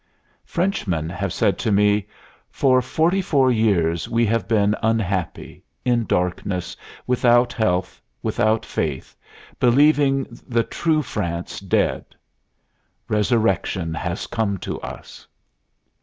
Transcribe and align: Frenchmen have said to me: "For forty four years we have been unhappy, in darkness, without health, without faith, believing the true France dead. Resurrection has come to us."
Frenchmen 0.45 1.09
have 1.11 1.31
said 1.31 1.59
to 1.59 1.71
me: 1.71 2.07
"For 2.49 2.81
forty 2.81 3.21
four 3.21 3.51
years 3.51 4.09
we 4.09 4.25
have 4.25 4.47
been 4.47 4.75
unhappy, 4.81 5.61
in 5.85 6.05
darkness, 6.05 6.75
without 7.05 7.53
health, 7.53 8.01
without 8.23 8.65
faith, 8.65 9.15
believing 9.59 10.25
the 10.47 10.63
true 10.63 11.03
France 11.03 11.59
dead. 11.59 12.03
Resurrection 13.09 13.93
has 13.93 14.25
come 14.25 14.57
to 14.57 14.79
us." 14.81 15.27